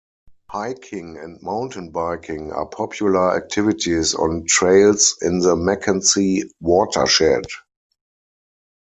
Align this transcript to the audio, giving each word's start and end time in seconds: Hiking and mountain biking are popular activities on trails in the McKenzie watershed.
Hiking 0.49 1.19
and 1.19 1.39
mountain 1.43 1.91
biking 1.91 2.51
are 2.51 2.65
popular 2.65 3.37
activities 3.37 4.15
on 4.15 4.45
trails 4.47 5.15
in 5.21 5.41
the 5.41 5.53
McKenzie 5.55 6.49
watershed. 6.59 7.43